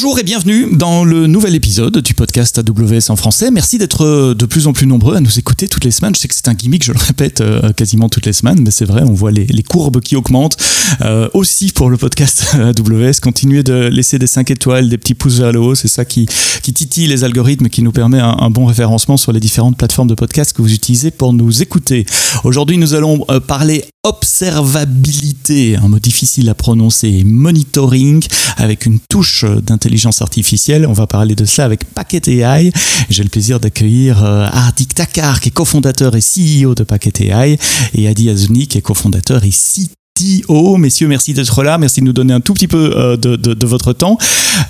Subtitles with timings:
[0.00, 3.50] Bonjour et bienvenue dans le nouvel épisode du podcast AWS en français.
[3.50, 6.14] Merci d'être euh, de plus en plus nombreux à nous écouter toutes les semaines.
[6.14, 8.70] Je sais que c'est un gimmick, je le répète euh, quasiment toutes les semaines, mais
[8.70, 10.56] c'est vrai, on voit les, courbes qui augmentent.
[11.00, 15.40] Euh, aussi pour le podcast AWS, continuez de laisser des 5 étoiles, des petits pouces
[15.40, 16.28] vers le haut, c'est ça qui,
[16.62, 20.14] qui titille les algorithmes qui nous permet un, bon référencement sur les différentes plateformes de
[20.14, 22.06] podcast que vous utilisez pour nous écouter.
[22.44, 28.24] Aujourd'hui, nous allons parler observabilité, un mot difficile à prononcer, monitoring
[28.56, 30.86] avec une touche d'intelligence artificielle.
[30.86, 32.72] On va parler de ça avec Packet AI.
[33.10, 37.58] J'ai le plaisir d'accueillir euh, Hardik Takar, qui est cofondateur et CEO de Packet AI,
[37.94, 40.76] et Adi Azouni, qui est cofondateur et CTO.
[40.76, 41.76] Messieurs, merci d'être là.
[41.76, 44.16] Merci de nous donner un tout petit peu euh, de, votre temps.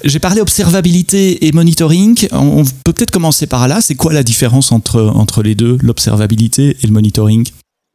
[0.04, 2.28] J'ai parlé observabilité et monitoring.
[2.32, 3.82] On peut peut-être commencer par là.
[3.82, 7.46] C'est quoi la différence entre, entre les deux, l'observabilité et le monitoring?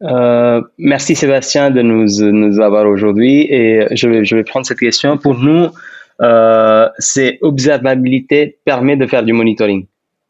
[0.04, 4.78] Euh, merci Sébastien de nous, nous avoir aujourd'hui et je vais, je vais prendre cette
[4.78, 5.16] question.
[5.18, 5.68] Pour nous,
[6.20, 9.86] euh, c'est observabilité permet de faire du monitoring.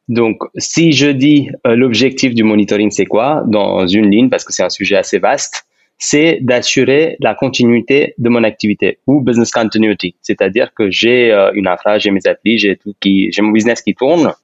[0.08, 4.52] Donc, si je dis euh, l'objectif du monitoring, c'est quoi Dans une ligne, parce que
[4.52, 5.66] c'est un sujet assez vaste,
[5.98, 10.16] c'est d'assurer la continuité de mon activité ou business continuity.
[10.20, 13.80] C'est-à-dire que j'ai euh, une infra, j'ai mes applis, j'ai tout qui, j'ai mon business
[13.80, 14.34] qui tourne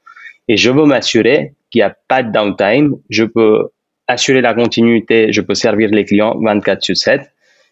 [0.48, 2.96] et je veux m'assurer qu'il n'y a pas de downtime.
[3.10, 3.68] Je peux
[4.10, 7.22] assurer la continuité, je peux servir les clients 24 sur 7.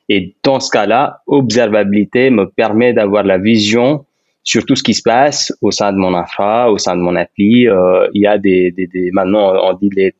[0.08, 4.04] Et dans ce cas-là, observabilité me permet d'avoir la vision
[4.42, 7.14] sur tout ce qui se passe au sein de mon infra, au sein de mon
[7.16, 7.68] appli.
[7.68, 10.14] Euh, il y a des, des, des, maintenant on dit les,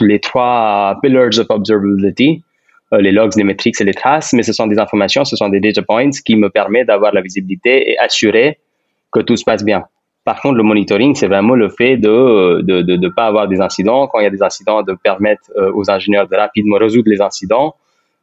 [0.00, 2.44] les trois pillars of observability,
[2.92, 5.48] euh, les logs, les métriques et les traces, mais ce sont des informations, ce sont
[5.48, 8.58] des data points qui me permettent d'avoir la visibilité et assurer
[9.10, 9.84] que tout se passe bien.
[10.26, 13.46] Par contre, le monitoring, c'est vraiment le fait de ne de, de, de, pas avoir
[13.46, 14.08] des incidents.
[14.08, 17.20] Quand il y a des incidents, de permettre euh, aux ingénieurs de rapidement résoudre les
[17.20, 17.76] incidents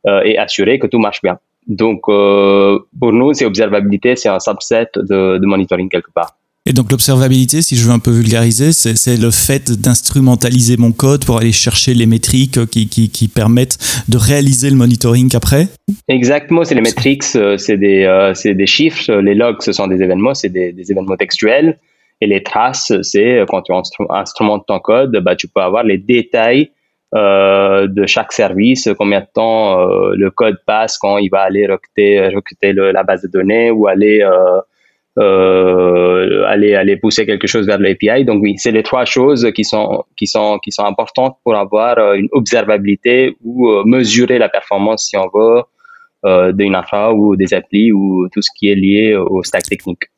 [0.05, 1.39] euh, et assurer que tout marche bien.
[1.65, 6.35] Donc, euh, pour nous, c'est observabilité, c'est un subset de, de monitoring quelque part.
[6.65, 11.25] Et donc l'observabilité, si je veux un peu vulgariser, c'est le fait d'instrumentaliser mon code
[11.25, 13.77] pour aller chercher les métriques qui, qui, qui, permettent
[14.07, 15.67] de réaliser le monitoring après?
[16.07, 20.33] Exactement, c'est les métriques, c'est des, euh, des chiffres, les logs, ce sont des événements,
[20.33, 21.79] c'est des, des, événements textuels.
[22.23, 23.73] Et les traces, c'est euh, quand tu
[24.09, 26.71] instrumentes ton code, bah, tu peux avoir les détails
[27.13, 31.67] euh, de chaque service, combien de temps euh, le code passe quand il va aller
[31.67, 32.31] recruter,
[32.71, 34.21] la base de données ou aller,
[35.17, 38.23] aller, aller pousser quelque chose vers l'API.
[38.23, 42.13] Donc oui, c'est les trois choses qui sont, qui, sont, qui sont importantes pour avoir
[42.13, 48.29] une observabilité ou mesurer la performance, si on veut, d'une infra ou des applis ou
[48.31, 50.12] tout ce qui est lié au stack technique.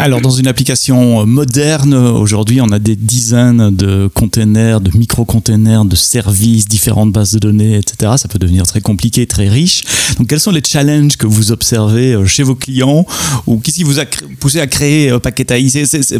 [0.00, 5.94] Alors, dans une application moderne, aujourd'hui, on a des dizaines de containers, de micro-containers, de
[5.94, 8.14] services, différentes bases de données, etc.
[8.16, 9.82] Ça peut devenir très compliqué, très riche.
[10.18, 13.06] Donc, quels sont les challenges que vous observez euh, chez vos clients
[13.46, 14.04] ou qu'est-ce qui vous a
[14.40, 15.70] poussé à créer euh, Packet AI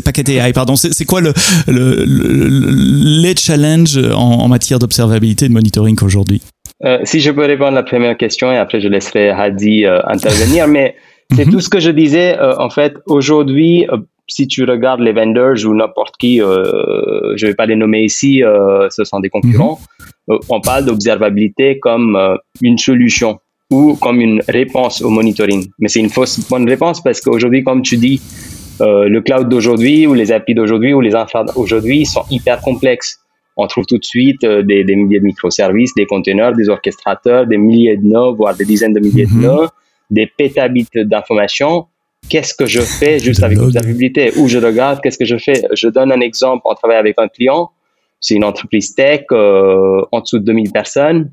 [0.04, 0.76] Packet AI, pardon.
[0.76, 1.34] C'est quoi le,
[1.66, 6.42] les challenges en, matière d'observabilité et de monitoring aujourd'hui?
[6.84, 10.68] Euh, Si je peux répondre à la première question et après je laisserai Hadi intervenir,
[10.68, 10.94] mais
[11.32, 11.52] c'est mhm.
[11.52, 12.38] tout ce que je disais.
[12.38, 13.98] Euh, en fait, aujourd'hui, euh,
[14.28, 18.02] si tu regardes les vendors ou n'importe qui, euh, je ne vais pas les nommer
[18.02, 18.42] ici,
[18.90, 19.78] ce sont des concurrents,
[20.28, 20.38] mhm.
[20.48, 22.18] on parle d'observabilité comme
[22.62, 23.38] une solution
[23.70, 25.68] ou comme une réponse au monitoring.
[25.78, 28.22] Mais c'est une fausse bonne réponse parce qu'aujourd'hui, comme tu dis,
[28.80, 33.20] le cloud d'aujourd'hui ou les API d'aujourd'hui ou les infra d'aujourd'hui sont hyper complexes.
[33.58, 37.98] On trouve tout de suite des, milliers de microservices, des containers, des orchestrateurs, des milliers
[37.98, 39.42] de nœuds, voire des dizaines de milliers de mhm.
[39.42, 39.68] nœuds
[40.14, 41.86] des pétabits d'informations,
[42.28, 45.62] qu'est-ce que je fais juste avec l'observabilité Où je regarde, qu'est-ce que je fais?
[45.74, 47.70] Je donne un exemple, on travaille avec un client,
[48.20, 51.30] c'est une entreprise tech euh, en dessous de 2000 personnes.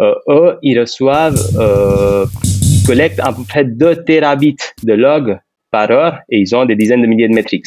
[0.00, 5.38] Euh, eux, ils reçoivent, euh, ils collectent à peu près 2 terabits de logs
[5.70, 7.66] par heure et ils ont des dizaines de milliers de métriques.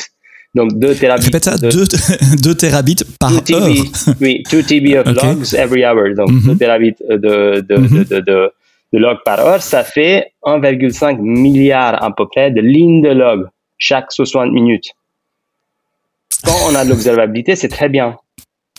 [0.56, 1.26] Donc 2 terabits.
[1.26, 3.70] Répète ça, 2 terabits par heure.
[4.22, 6.16] oui, 2 TB of logs every hour.
[6.16, 8.52] Donc 2 mm terabits de, de, de, de, de
[8.94, 13.48] de log par heure, ça fait 1,5 milliard à peu près de lignes de log
[13.78, 14.92] chaque 60 minutes.
[16.44, 18.18] Quand on a de l'observabilité, c'est très bien.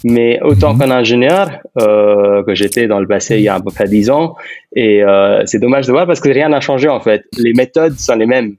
[0.04, 0.80] Mais autant mhm.
[0.80, 4.10] qu'un ingénieur, euh, que j'étais dans le passé il y a à peu près 10
[4.10, 4.36] ans,
[4.74, 7.24] et euh, c'est dommage de voir parce que rien n'a changé en fait.
[7.38, 8.56] Les méthodes sont les mêmes.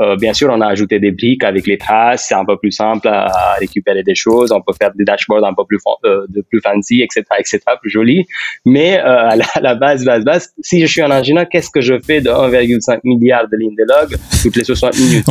[0.00, 2.72] Euh, bien sûr, on a ajouté des briques avec les traces, c'est un peu plus
[2.72, 6.40] simple à, récupérer des choses, on peut faire des dashboards un peu plus, euh, de
[6.40, 8.26] plus fancy, etc., etc., plus joli.
[8.64, 11.98] Mais euh, à, la, base, base, base, si je suis un ingénieur, qu'est-ce que je
[12.00, 15.26] fais de 1,5 milliard de lignes de log toutes les 60 minutes?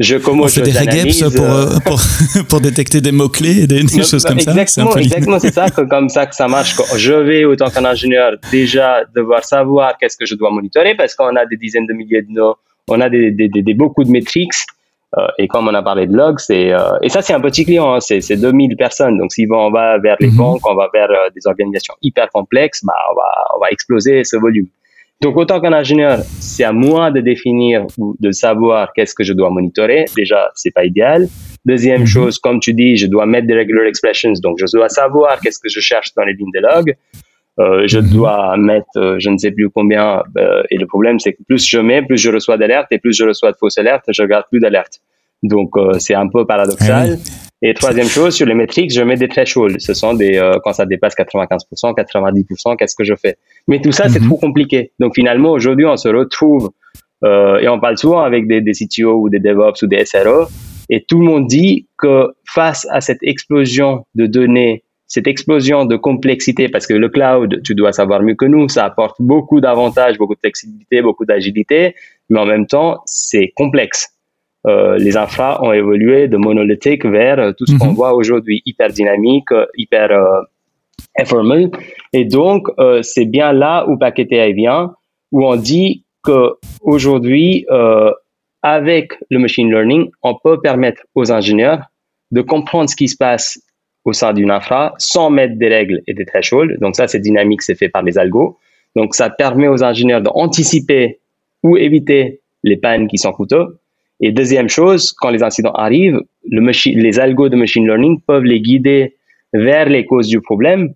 [0.00, 2.00] Je comment on fait des regeps pour, pour,
[2.48, 4.52] pour, détecter des mots clés et des, choses comme ça.
[4.52, 6.76] Exactement, exactement, c'est ça, comme ça que ça marche.
[6.96, 11.34] Je vais autant qu'un ingénieur déjà devoir savoir qu'est-ce que je dois monitorer parce qu'on
[11.34, 12.54] a des dizaines de milliers de noms
[12.88, 14.52] on a des, beaucoup de métriques.
[15.38, 16.70] et comme on a parlé de log, c'est
[17.02, 19.18] et ça c'est un petit client, hein, c'est 2000 personnes.
[19.18, 20.36] Donc si on va vers les mhm.
[20.36, 24.36] banques, on va vers des organisations hyper complexes, bah on va on va exploser ce
[24.36, 24.68] volume.
[25.20, 29.32] Donc, autant qu'un ingénieur, c'est à moi de définir ou de savoir qu'est-ce que je
[29.32, 30.04] dois monitorer.
[30.16, 31.26] Déjà, c'est pas idéal.
[31.64, 32.06] Deuxième mhm.
[32.06, 34.32] chose, comme tu dis, je dois mettre des regular expressions.
[34.40, 36.94] Donc, je dois savoir qu'est-ce que je cherche dans les lignes de log.
[37.60, 38.10] Euh, je mhm.
[38.10, 40.22] dois mettre, euh, je ne sais plus combien.
[40.36, 43.16] Euh, et le problème, c'est que plus je mets, plus je reçois d'alertes et plus
[43.16, 45.00] je reçois de fausses alertes, je garde plus d'alertes.
[45.42, 47.18] Donc, euh, c'est un peu paradoxal.
[47.18, 49.80] Ah et troisième chose, sur les métriques, je mets des thresholds.
[49.80, 53.36] Ce sont des, euh, quand ça dépasse 95%, 90%, qu'est-ce que je fais?
[53.66, 54.28] Mais tout ça, c'est mhm.
[54.28, 54.92] trop compliqué.
[55.00, 56.70] Donc finalement, aujourd'hui, on se retrouve,
[57.24, 60.46] euh, et on parle souvent avec des, des CTO ou des DevOps ou des SRO,
[60.88, 65.96] et tout le monde dit que face à cette explosion de données, cette explosion de
[65.96, 70.18] complexité, parce que le cloud, tu dois savoir mieux que nous, ça apporte beaucoup d'avantages,
[70.18, 71.94] beaucoup de flexibilité, beaucoup d'agilité,
[72.28, 74.14] mais en même temps, c'est complexe.
[74.66, 77.94] Euh, les infra ont évolué de monolithique vers euh, tout ce qu'on mhm.
[77.94, 80.10] voit aujourd'hui, hyper dynamique, euh, hyper
[81.18, 81.70] informel.
[82.12, 82.68] Et donc,
[83.02, 84.92] c'est bien là où Paquetea vient,
[85.32, 87.66] où on dit que aujourd'hui,
[88.62, 91.82] avec le machine learning, on peut permettre aux ingénieurs
[92.30, 93.60] de comprendre ce qui se passe
[94.08, 96.76] au sein d'une infra sans mettre des règles et des thresholds.
[96.80, 98.58] Donc ça, c'est dynamique, c'est fait par les algos.
[98.96, 101.20] Donc ça permet aux ingénieurs d'anticiper
[101.62, 103.78] ou éviter les pannes qui sont coûteuses
[104.20, 106.20] et deuxième chose, quand les incidents arrivent,
[106.50, 109.14] le les algos de machine learning peuvent les guider
[109.52, 110.92] vers les causes du problème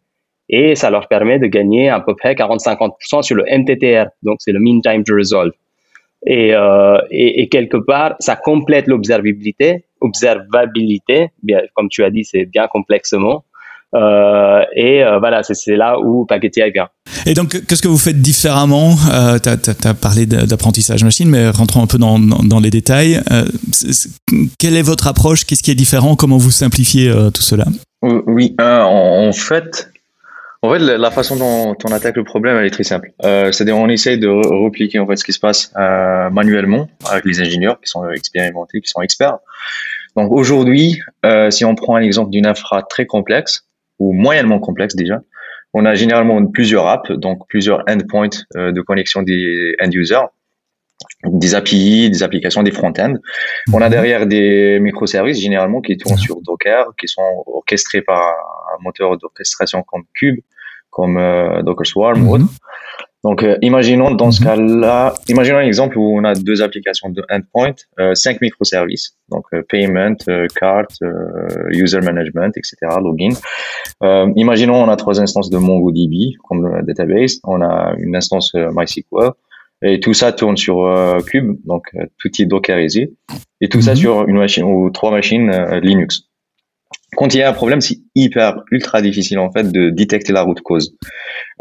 [0.48, 4.52] et ça leur permet de gagner à peu près 40-50% sur le MTTR, donc c'est
[4.52, 5.52] le Mean Time to Resolve.
[6.26, 6.98] Et, euh,
[7.50, 13.44] quelque part, ça complète l'observabilité, observabilité, bien, comme tu as dit, c'est bien complexement,
[13.94, 16.88] euh, et euh, voilà, c'est là où Paquetia vient.
[17.26, 18.96] Et donc, qu'est-ce que vous faites différemment?
[19.12, 23.20] Euh, Tu as, parlé d'apprentissage machine, mais rentrons un peu dans, dans, les détails.
[23.30, 23.44] Euh,
[24.58, 25.44] quelle est votre approche?
[25.44, 26.16] Qu'est-ce qui est différent?
[26.16, 27.66] Comment vous simplifiez euh, tout cela?
[28.02, 29.90] Oui, en, fait,
[30.62, 33.12] en fait, la façon dont on attaque le problème, elle est très simple.
[33.20, 35.72] C'est-à-dire, on essaye de repliquer en fait ce qui se passe
[36.32, 39.38] manuellement avec les ingénieurs qui sont expérimentés, qui sont experts.
[40.16, 41.00] Donc aujourd'hui,
[41.50, 43.66] si on prend un exemple d'une infra très complexe,
[44.02, 45.20] ou moyennement complexe déjà.
[45.74, 50.26] On a généralement plusieurs apps, donc plusieurs endpoints euh, de connexion des end users,
[51.24, 53.14] des API, des applications, des front-end.
[53.72, 53.90] On a mhm.
[53.90, 58.22] derrière des microservices généralement qui tournent sur Docker, qui sont orchestrés par
[58.74, 60.40] un moteur d'orchestration comme Cube,
[60.90, 62.30] comme euh, Docker Swarm ou mhm.
[62.32, 62.52] autre.
[63.24, 64.46] Donc, euh, imaginons dans ce mhm.
[64.48, 69.44] cas-là, imaginons un exemple où on a deux applications de endpoint, euh, cinq microservices, donc
[69.54, 70.16] euh, payment,
[70.58, 70.88] cart,
[71.70, 73.34] user management, etc., login.
[74.36, 79.30] imaginons on a trois instances de MongoDB comme database, on a une instance MySQL,
[79.84, 80.76] et tout ça tourne sur
[81.26, 81.84] Cube, donc
[82.18, 83.12] tout est dockerisé,
[83.60, 83.96] et tout ça mhm.
[83.96, 85.50] sur une machine ou trois machines
[85.82, 86.24] Linux
[87.14, 90.42] quand il y a un problème, c'est hyper ultra difficile en fait de détecter la
[90.42, 90.96] route cause.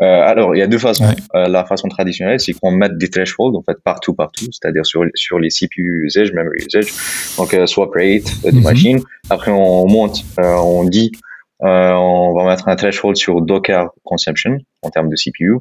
[0.01, 1.13] Euh, alors il y a deux façons.
[1.36, 5.03] Euh, la façon traditionnelle, c'est qu'on mette des thresholds en fait partout partout, c'est-à-dire sur
[5.13, 6.94] sur les CPU usage, memory usage,
[7.38, 8.63] donc euh, swap rate euh, des mhm.
[8.63, 9.01] machines.
[9.30, 11.12] Après on monte, euh, on dit,
[11.59, 15.58] on va mettre un threshold sur Docker consumption en termes de CPU.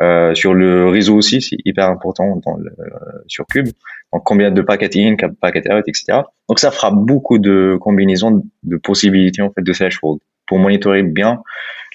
[0.00, 2.70] Euh, sur le réseau aussi, c'est hyper important dans le,
[3.26, 3.68] sur Cube.
[4.12, 6.22] Donc combien de paquets in, paquets out, etc.
[6.48, 11.42] Donc ça fera beaucoup de combinaisons de possibilités en fait de threshold pour monitorer bien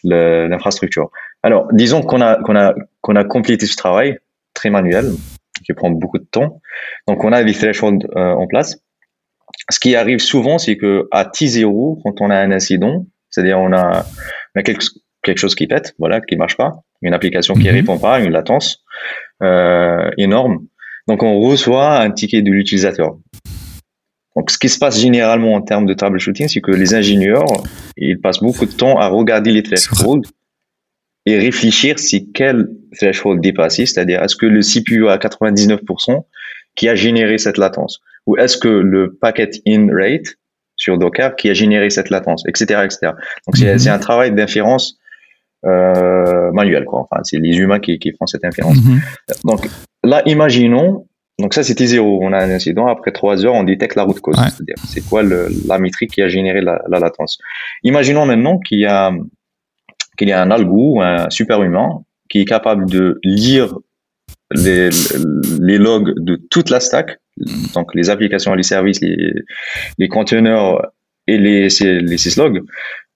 [0.03, 1.11] l'infrastructure.
[1.43, 4.17] Alors disons qu'on a qu'on a qu'on a complété ce travail
[4.53, 5.11] très manuel
[5.65, 6.61] qui prend beaucoup de temps.
[7.07, 8.77] Donc on a des thresholds euh, en place.
[9.69, 13.73] Ce qui arrive souvent, c'est que à T0, quand on a un incident, c'est-à-dire on
[13.73, 14.05] a,
[14.55, 14.85] on a quelque,
[15.23, 17.75] quelque chose qui pète, voilà, qui marche pas, une application qui mhm.
[17.75, 18.83] répond pas, une latence
[19.43, 20.65] euh, énorme.
[21.07, 23.17] Donc on reçoit un ticket de l'utilisateur.
[24.35, 27.45] Donc ce qui se passe généralement en termes de troubleshooting, c'est que les ingénieurs,
[27.95, 30.27] ils passent beaucoup de temps à regarder les thresholds
[31.25, 36.23] et réfléchir si quel threshold dépassé, c'est-à-dire est-ce que le CPU à 99%
[36.75, 40.35] qui a généré cette latence, ou est-ce que le packet in rate
[40.75, 43.13] sur Docker qui a généré cette latence, etc., etc.
[43.47, 43.87] Donc c'est mhm.
[43.87, 44.97] un travail d'inférence
[45.65, 47.07] euh, manuel, quoi.
[47.09, 48.77] Enfin, c'est les humains qui, qui font cette inférence.
[48.83, 49.01] Mhm.
[49.45, 49.67] Donc
[50.05, 51.07] là, imaginons,
[51.39, 54.19] donc ça c'était zéro, on a un incident, après trois heures, on détecte la route
[54.21, 57.39] cause, c'est-à-dire c'est quoi le, la métrique qui a généré la, la latence?
[57.83, 59.11] Imaginons maintenant qu'il y a
[60.17, 61.89] qu'il y a un algo, un super humain,
[62.29, 63.75] qui est capable de lire
[64.53, 64.89] les,
[65.59, 67.17] les logs de toute la stack,
[67.73, 69.33] donc les applications, les services, les,
[69.97, 70.91] les conteneurs
[71.27, 71.67] et les,
[72.11, 72.61] les syslogs,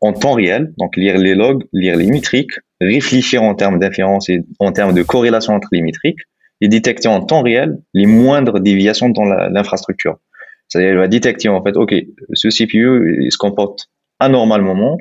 [0.02, 4.42] en temps réel, donc lire les logs, lire les métriques, réfléchir en termes d'inférence et
[4.60, 6.20] en termes de corrélation entre les métriques,
[6.62, 10.20] et détecter en temps réel les moindres déviations dans l'infrastructure.
[10.68, 11.96] C'est-à-dire, il va détecter en fait, ok,
[12.34, 13.90] ce CPU il se comporte
[14.20, 14.98] anormalement,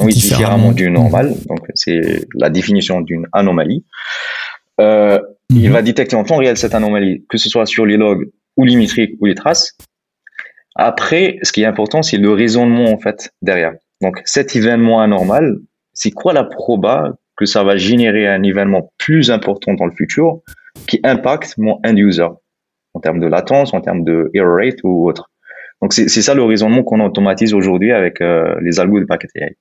[0.00, 1.34] oui, différemment du normal.
[1.46, 3.84] Donc, c'est la définition d'une anomalie.
[4.80, 5.18] Euh,
[5.50, 5.72] Il mhm.
[5.72, 8.76] va détecter en temps réel cette anomalie, que ce soit sur les logs ou les
[8.76, 9.76] métriques ou les traces.
[10.74, 13.74] Après, ce qui est important, c'est le raisonnement en fait derrière.
[14.00, 15.58] Donc, cet événement anormal,
[15.92, 20.42] c'est quoi la proba que ça va générer un événement plus important dans le futur
[20.86, 22.28] qui impacte mon end user
[22.94, 25.28] en termes de latence, en termes de error rate ou autre.
[25.80, 29.56] Donc c'est ça le raisonnement qu'on automatise aujourd'hui avec euh, les algos de Packet AI.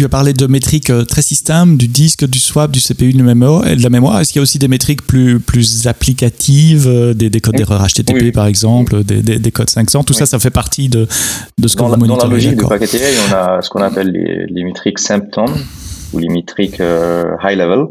[0.00, 3.18] Tu as parlé de métriques euh, très système, du disque, du swap, du CPU, de
[3.18, 4.18] la mémoire.
[4.18, 7.86] Est-ce qu'il y a aussi des métriques plus, plus applicatives, euh, des, des codes d'erreur
[7.86, 11.06] HTTP par exemple, des, des, codes 500 Tout ça, ça fait partie de,
[11.58, 12.18] de ce que vous monitorez.
[12.18, 15.54] Dans la logique de Packet AI, on a ce qu'on appelle les, les métriques symptômes
[16.14, 17.88] ou les métriques high level.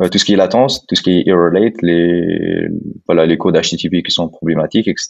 [0.00, 2.68] Euh, tout ce qui est latence, tout ce qui est error rate, les,
[3.06, 5.08] voilà, les codes HTTP qui sont problématiques, etc.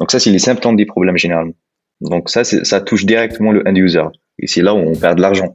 [0.00, 1.52] Donc ça, c'est les symptômes des problèmes généralement.
[2.00, 4.04] Donc ça, ça touche directement le end user.
[4.38, 5.54] Et c'est là où on perd de l'argent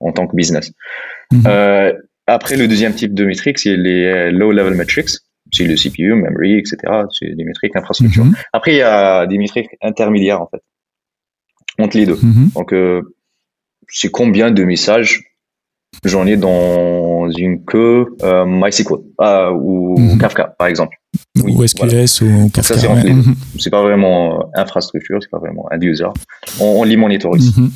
[0.00, 0.72] en tant que business.
[1.32, 1.42] Mhm.
[1.46, 1.92] Euh,
[2.26, 5.10] après, le deuxième type de métriques, c'est les low-level metrics.
[5.52, 6.76] C'est le CPU, memory, etc.
[7.16, 8.24] C'est des métriques infrastructure.
[8.24, 8.34] Mhm.
[8.52, 10.60] Après, il y a des métriques intermédiaires, en fait,
[11.78, 12.18] entre les deux.
[12.20, 12.50] Mhm.
[12.54, 13.02] Donc, euh,
[13.88, 15.22] c'est combien de messages
[16.04, 20.18] j'en ai dans une queue euh, MySQL euh, ou mhm.
[20.18, 20.96] Kafka, par exemple.
[21.42, 22.74] ou SQS ou Kafka.
[23.58, 26.08] C'est pas vraiment euh, infrastructure, c'est pas vraiment un user.
[26.60, 27.56] On, on les monitorise.
[27.56, 27.70] Mhm.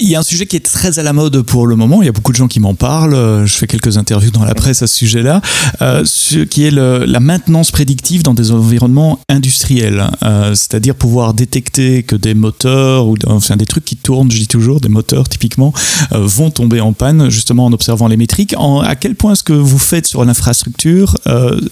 [0.00, 2.02] Il y a un sujet qui est très à la mode pour le moment.
[2.02, 3.14] Il y a beaucoup de gens qui m'en parlent.
[3.14, 5.40] Euh, je fais quelques interviews dans la presse à ce sujet-là,
[5.82, 10.08] euh, ce qui est le, la maintenance prédictive dans des environnements industriels.
[10.22, 14.46] Euh, c'est-à-dire pouvoir détecter que des moteurs ou enfin des trucs qui tournent, je dis
[14.46, 15.72] toujours, des moteurs typiquement,
[16.12, 18.54] euh, vont tomber en panne justement en observant les métriques.
[18.56, 21.16] En, à quel point est-ce que vous faites sur l'infrastructure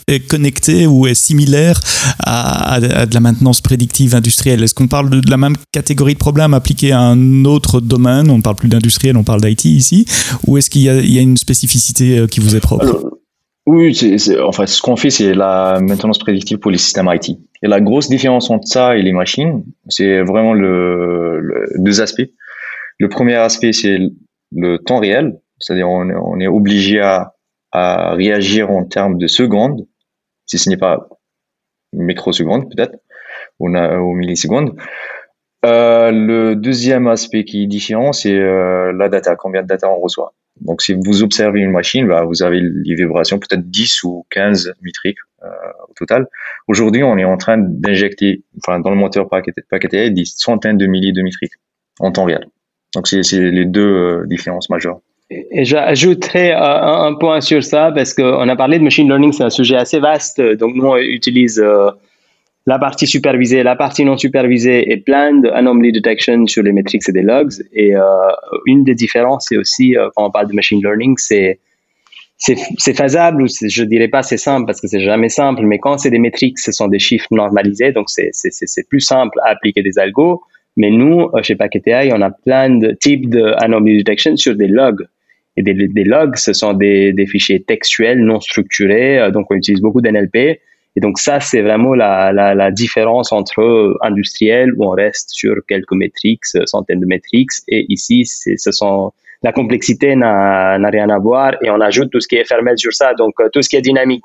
[0.09, 1.81] est connecté ou est similaire
[2.19, 4.65] à, à, de la maintenance prédictive industrielle?
[4.65, 8.16] Est-ce qu'on parle de, de la même catégorie de problème appliquée à un autre domaine
[8.29, 10.07] on ne parle plus d'industriel, on parle d'IT ici,
[10.47, 13.17] ou est-ce qu'il y, a une spécificité euh, qui vous est propre?
[13.67, 17.31] Oui, c'est, enfin, ce qu'on fait, c'est la maintenance prédictive pour les systèmes IT.
[17.31, 22.31] Et la grosse différence entre ça et les machines, c'est vraiment le, deux aspects.
[22.99, 23.99] Le premier aspect, c'est
[24.53, 27.33] le temps réel, c'est-à-dire on, est obligé à,
[27.73, 29.87] réagir en termes de secondes,
[30.47, 31.09] si ce n'est pas
[31.93, 32.97] microsecondes peut-être,
[33.59, 34.77] ou, ou millisecondes.
[35.67, 40.01] Euh, le deuxième aspect qui est différent, c'est euh, la data, combien de data on
[40.01, 40.33] reçoit.
[40.61, 44.73] Donc, si vous observez une machine, bah, vous avez les vibrations, peut-être 10 ou 15
[44.83, 45.49] métriques euh,
[45.89, 46.29] au total.
[46.69, 51.13] Aujourd'hui, on est en train d'injecter, enfin, dans le moteur paqueté, des centaines de milliers
[51.13, 51.55] de métriques
[51.99, 52.47] en temps réel.
[52.95, 55.01] Donc, c'est les deux différences majeures.
[55.29, 59.51] Et j'ajouterais un, point sur ça parce qu'on a parlé de machine learning, c'est un
[59.51, 60.41] sujet assez vaste.
[60.41, 61.63] Donc, nous, on utilise
[62.67, 67.13] la partie supervisée, la partie non supervisée et plein d'anomaly detection sur les métriques et
[67.13, 67.53] des logs.
[67.73, 68.03] Et euh,
[68.67, 71.61] une des différences, c'est aussi, euh, quand on parle de machine learning, c'est
[72.39, 75.97] c'est faisable ou je dirais pas c'est simple parce que c'est jamais simple, mais quand
[75.97, 79.99] c'est des métriques, ce sont des chiffres normalisés, donc c'est plus simple à appliquer des
[79.99, 80.43] algos.
[80.77, 81.57] Mais nous, euh, chez
[81.87, 85.07] AI, on a plein de types d'anomaly detection sur des logs.
[85.57, 89.81] Et des, des logs, ce sont des, des fichiers textuels non structurés, donc on utilise
[89.81, 90.61] beaucoup d'NLP.
[90.97, 95.55] Et donc ça, c'est vraiment la, la, la, différence entre industriel où on reste sur
[95.69, 99.13] quelques métriques, centaines de métriques, et ici, ce sont
[99.43, 102.93] la complexité n'a rien à voir et on ajoute tout ce qui est fermé sur
[102.93, 104.25] ça, donc euh, tout ce qui est dynamique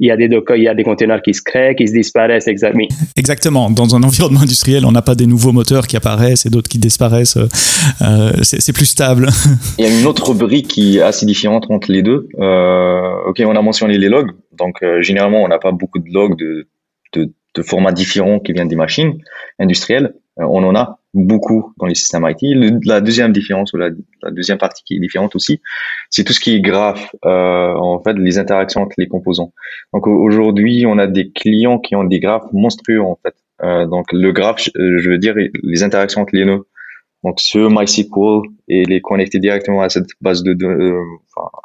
[0.00, 2.46] il y a des il y a des conteneurs qui se créent, qui se disparaissent,
[2.46, 2.86] exactement.
[3.16, 3.68] Exactement.
[3.68, 6.78] Dans un environnement industriel, on n'a pas des nouveaux moteurs qui apparaissent et d'autres qui
[6.78, 7.36] disparaissent.
[7.36, 9.28] Euh, c'est plus stable.
[9.78, 12.28] Il y a une autre brique qui est assez différente entre les deux.
[12.38, 14.30] Euh, ok, on a mentionné les logs.
[14.58, 16.68] Donc, euh, généralement, on n'a pas beaucoup de logs de,
[17.14, 19.18] de, de formats différents qui viennent des machines
[19.58, 20.14] industrielles.
[20.38, 22.40] Euh, on en a beaucoup dans les systèmes IT.
[22.84, 23.90] la deuxième différence, ou la,
[24.30, 25.60] deuxième partie qui est différente aussi,
[26.10, 29.52] c'est tout ce qui est graphe, euh, en fait, les interactions entre les composants.
[29.92, 33.34] Donc aujourd'hui, on a des clients qui ont des graphes monstrueux, en fait.
[33.60, 36.64] Donc le graphe, je veux dire, les interactions entre les nœuds.
[37.24, 40.96] Donc ce MySQL et les connecter directement à cette base de, de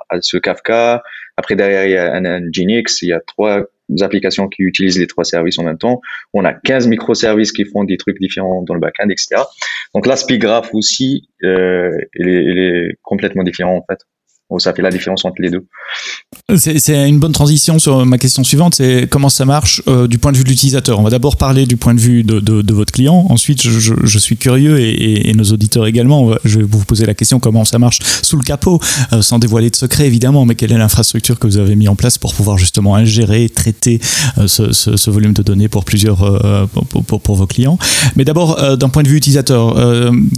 [0.09, 1.03] à ce Kafka.
[1.37, 3.63] Après derrière il y a un, Nginx, il y a trois
[4.01, 6.01] applications qui utilisent les trois services en même temps.
[6.33, 9.41] On a 15 microservices qui font des trucs différents dans le backend, etc.
[9.93, 13.99] Donc l'aspect graph aussi, euh, il, est, il, est, complètement différent en fait.
[14.59, 15.65] Ça fait la différence entre les deux.
[16.57, 20.31] C'est une bonne transition sur ma question suivante, c'est comment ça marche euh, du point
[20.31, 20.99] de vue de l'utilisateur.
[20.99, 23.25] On va d'abord parler du point de vue de, de, votre client.
[23.29, 26.31] Ensuite, je, suis curieux et, nos auditeurs également.
[26.43, 28.79] Je vais vous poser la question comment ça marche sous le capot,
[29.13, 31.95] euh, sans dévoiler de secret évidemment, mais quelle est l'infrastructure que vous avez mis en
[31.95, 33.99] place pour pouvoir justement ingérer, traiter
[34.37, 36.17] euh, ce, volume de données pour plusieurs
[36.73, 37.77] pour, pour, pour, vos clients.
[38.15, 39.75] Mais d'abord, d'un point de vue utilisateur,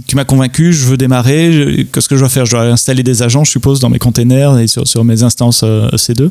[0.06, 1.86] tu m'as convaincu, je veux démarrer.
[1.92, 2.46] Qu'est-ce que je dois faire?
[2.46, 5.62] Je dois installer des agents, je suppose, dans mes containers et sur, sur mes instances
[5.62, 6.30] euh, C2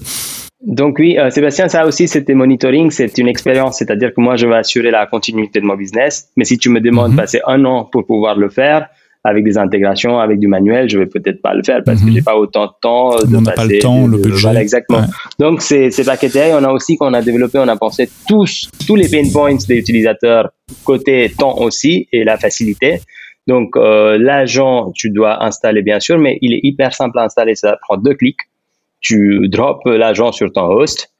[0.66, 4.48] donc oui, euh, Sébastien, ça aussi, c'était monitoring, c'est une expérience, c'est-à-dire que moi, je
[4.48, 7.18] vais assurer la continuité de mon business, mais si tu me demandes de mhm.
[7.18, 8.88] passer un an pour pouvoir le faire,
[9.26, 12.10] avec des intégrations, avec du manuel, je vais peut-être pas le faire parce que que
[12.10, 12.16] mhm.
[12.16, 13.18] j'ai pas autant de temps.
[13.18, 14.42] De on n'a pas le temps, le budget.
[14.42, 15.02] Voilà, exactement.
[15.40, 16.52] Donc c'est c'est paqueté.
[16.54, 19.78] On a aussi qu'on a développé, on a pensé tous tous les pain points des
[19.78, 20.52] utilisateurs
[20.84, 23.02] côté temps aussi et la facilité.
[23.48, 27.56] Donc euh, l'agent, tu dois installer bien sûr, mais il est hyper simple à installer.
[27.56, 28.40] Ça prend deux clics.
[29.02, 31.12] Tu drops l'agent sur ton host,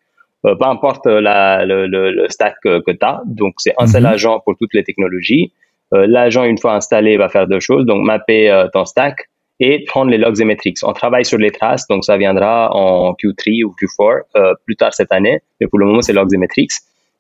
[0.46, 3.22] euh, peu importe la, le, le, stack que, tu as.
[3.26, 4.10] Donc c'est un seul mhm.
[4.10, 5.52] agent pour toutes les technologies.
[5.94, 7.86] Euh, l'agent, une fois installé, va faire deux choses.
[7.86, 9.30] Donc mapper euh, ton stack
[9.60, 10.78] et prendre les logs et metrics.
[10.84, 14.94] On travaille sur les traces, donc ça viendra en Q3 ou Q4 euh, plus tard
[14.94, 15.40] cette année.
[15.62, 16.74] Mais pour le moment, c'est logs et metrics.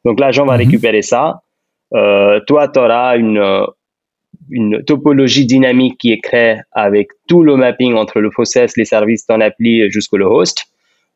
[0.04, 0.66] Donc l'agent va mhm.
[0.66, 1.42] récupérer ça.
[1.92, 3.40] toi, tu auras une
[4.50, 9.26] une topologie dynamique qui est créée avec tout le mapping entre le process, les services,
[9.26, 10.68] ton appli jusqu'au le host.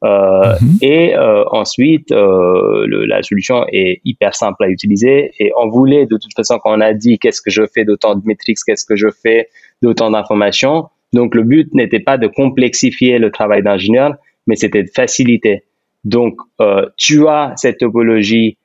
[0.03, 0.77] Euh, mhm.
[0.81, 5.31] Et euh, ensuite, euh, le, la solution est hyper simple à utiliser.
[5.39, 8.15] Et on voulait, de toute façon, quand on a dit qu'est-ce que je fais d'autant
[8.15, 9.50] de métriques, qu'est-ce que je fais
[9.81, 10.88] d'autant d'informations.
[11.12, 14.15] Donc, le but n'était pas de complexifier le travail d'ingénieur,
[14.48, 15.63] mais c'était de faciliter.
[16.05, 18.57] Donc, euh, tu as cette topologie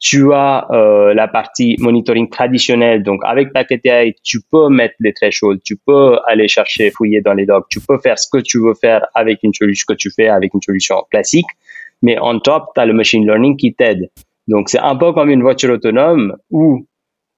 [0.00, 3.02] tu as euh, la partie monitoring traditionnelle.
[3.02, 7.34] Donc, avec Packet AI, tu peux mettre les thresholds, tu peux aller chercher, fouiller dans
[7.34, 10.10] les logs, tu peux faire ce que tu veux faire avec une solution que tu
[10.10, 11.46] fais avec une solution classique.
[12.02, 14.10] Mais en top, tu as le machine learning qui t'aide.
[14.48, 16.86] Donc, c'est un peu comme une voiture autonome où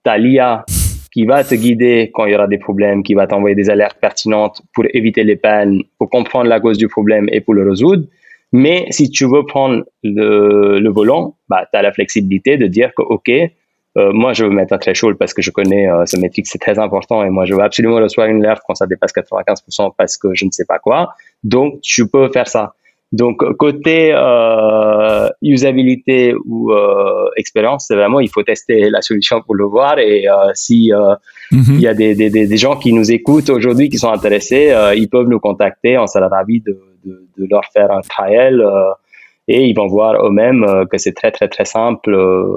[0.04, 0.64] tu as l'IA
[1.12, 3.98] qui va te guider quand il y aura des problèmes, qui va t'envoyer des alertes
[4.00, 8.04] pertinentes pour éviter les pannes, pour comprendre la cause du problème et pour le résoudre.
[8.52, 12.92] Mais si tu veux prendre le, le volant, bah, tu as la flexibilité de dire
[12.94, 16.16] que, OK, euh, moi, je veux mettre un threshold parce que je connais euh, ce
[16.16, 19.12] métrique, c'est très important et moi, je veux absolument recevoir une alerte quand ça dépasse
[19.12, 21.14] 95% parce que je ne sais pas quoi.
[21.44, 22.74] Donc, tu peux faire ça.
[23.12, 29.54] Donc, côté euh, usabilité ou euh, expérience, c'est vraiment, il faut tester la solution pour
[29.54, 29.98] le voir.
[29.98, 31.14] Et euh, si euh,
[31.50, 31.74] mhm.
[31.74, 35.08] il y a des, des, des, gens qui nous écoutent aujourd'hui, qui sont intéressés, ils
[35.10, 35.98] peuvent nous contacter.
[35.98, 38.64] On sera ravis de, de, leur faire un trial
[39.48, 42.14] et ils vont voir eux-mêmes que c'est très très très simple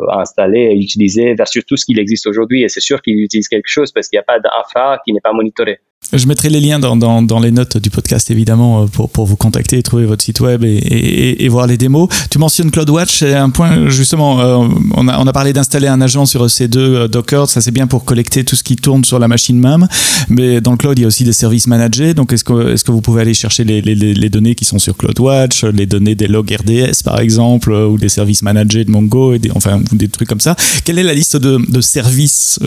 [0.10, 2.63] à installer et utiliser versus tout ce qu'il existe aujourd'hui.
[2.63, 5.21] Et c'est sûr qu'ils utilisent quelque chose parce qu'il n'y a pas d'infra qui n'est
[5.21, 5.79] pas monitoré.
[6.13, 9.25] Je mettrai les liens dans, dans, dans, les notes du podcast, évidemment, euh, pour, pour
[9.25, 12.10] vous contacter trouver votre site web et, et, et voir les démos.
[12.29, 15.99] Tu mentionnes CloudWatch, c'est un point, justement, euh, on, a, on a parlé d'installer un
[16.01, 19.17] agent sur EC2 euh, Docker, ça c'est bien pour collecter tout ce qui tourne sur
[19.19, 19.88] la machine même,
[20.29, 22.84] mais dans le cloud, il y a aussi des services managés, donc est-ce que, est
[22.84, 26.15] que vous pouvez aller chercher les, les, les, données qui sont sur CloudWatch, les données
[26.15, 30.08] des logs RDS, par exemple, ou des services managés de Mongo, et des, enfin, des
[30.08, 30.55] trucs comme ça.
[30.84, 32.60] Quelle est la liste de, de services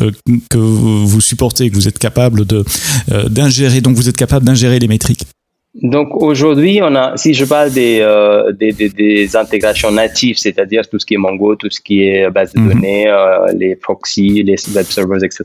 [0.51, 2.65] que vous supportez, que vous êtes capable de
[3.29, 5.25] d'ingérer, donc vous êtes capable d'ingérer les métriques
[5.83, 10.89] donc aujourd'hui, on a, si je parle des, euh, des, des, des, intégrations natives, c'est-à-dire
[10.89, 12.69] tout ce qui est Mongo, tout ce qui est base de mhm.
[12.69, 15.45] données, euh, les proxys, les web servers, etc.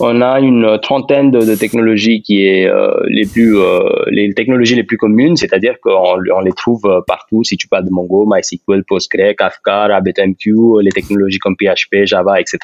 [0.00, 4.76] On a une trentaine de, de technologies qui est euh, les plus euh, les technologies
[4.76, 7.42] les plus communes, c'est-à-dire qu'on on les trouve euh, partout.
[7.42, 12.58] Si tu parles de Mongo, MySQL, Postgre, Kafka, RabbitMQ, les technologies comme PHP, Java, etc.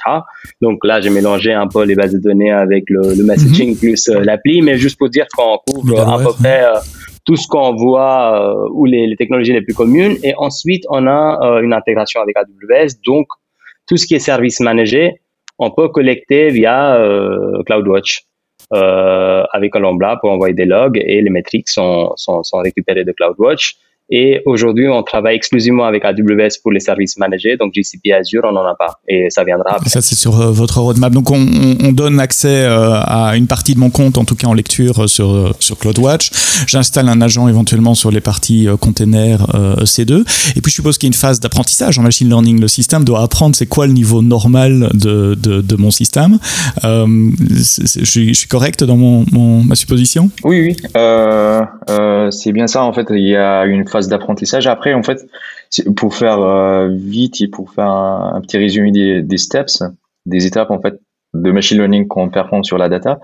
[0.60, 3.78] Donc là, j'ai mélangé un peu les bases de données avec le, le messaging mhm.
[3.78, 6.64] plus l'appli, mais juste pour dire qu'on couvre à peu près
[7.24, 10.16] tout ce qu'on voit ou les, les, technologies les plus communes.
[10.22, 13.26] Et ensuite, on a une intégration avec AWS, donc
[13.88, 15.20] tout ce qui est service managé
[15.58, 18.22] on peut collecter via euh, CloudWatch
[18.72, 23.12] euh, avec Columbra pour envoyer des logs et les métriques sont, sont, sont récupérées de
[23.12, 23.76] CloudWatch.
[24.16, 27.56] Et aujourd'hui, on travaille exclusivement avec AWS pour les services managés.
[27.56, 29.00] Donc GCP Azure, on n'en a pas.
[29.08, 29.90] Et ça viendra après.
[29.90, 31.12] Ça, c'est sur euh, votre roadmap.
[31.12, 31.44] Donc on,
[31.82, 35.02] on donne accès euh, à une partie de mon compte, en tout cas en lecture,
[35.02, 36.30] euh, sur, sur CloudWatch.
[36.68, 39.44] J'installe un agent éventuellement sur les parties containers
[39.82, 40.20] C2.
[40.56, 42.60] Et puis je suppose qu'il y a une phase d'apprentissage en machine learning.
[42.60, 46.38] Le système doit apprendre c'est quoi le niveau normal de, de, de mon système.
[46.84, 47.06] Euh,
[47.50, 50.30] je, suis, je, suis, correct dans mon, mon, ma supposition?
[50.44, 50.76] Oui, oui.
[50.96, 52.84] Euh, c'est bien ça.
[52.84, 54.66] En fait, il y a une phase d'apprentissage.
[54.66, 55.26] Après, en fait,
[55.96, 59.82] pour faire euh, vite et pour faire un, petit résumé des, steps,
[60.26, 61.00] des étapes en fait
[61.34, 63.20] de machine learning qu'on performe sur la data,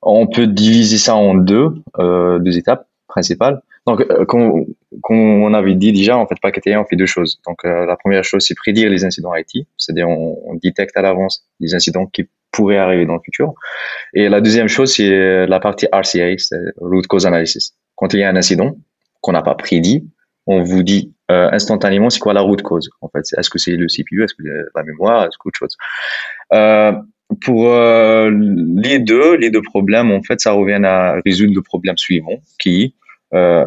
[0.00, 2.86] on peut diviser ça en deux, euh, deux étapes.
[3.08, 3.60] principal.
[3.86, 4.64] Donc, euh, comme,
[5.10, 7.40] on avait dit déjà, en fait, Packet on fait deux choses.
[7.46, 11.44] Donc, la première chose, c'est prédire les incidents IT, c'est-à-dire on, on, détecte à l'avance
[11.58, 13.54] les incidents qui pourraient arriver dans le futur.
[14.14, 17.74] Et la deuxième chose, c'est la partie RCA, c'est Root Cause Analysis.
[17.96, 18.76] Quand il y a un incident
[19.22, 20.06] qu'on n'a pas prédit,
[20.46, 22.90] on vous dit euh, instantanément c'est quoi la route cause.
[23.00, 25.76] En fait, est-ce que c'est le CPU, est-ce que c'est la mémoire, est-ce qu'autre chose?
[26.52, 26.92] Euh,
[27.40, 31.96] pour euh, les deux, les deux problèmes, en fait, ça revient à résoudre le problème
[31.96, 32.94] suivant, qui,
[33.32, 33.64] euh,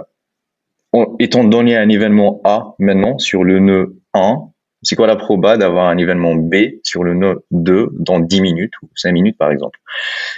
[1.20, 4.50] étant donné un événement A maintenant sur le nœud 1,
[4.84, 8.74] c'est quoi la proba d'avoir un événement B sur le nœud 2 dans 10 minutes
[8.84, 9.80] ou 5 minutes par exemple?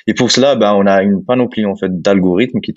[0.08, 2.74] Et pour cela, ben, on a une panoplie en fait d'algorithmes qui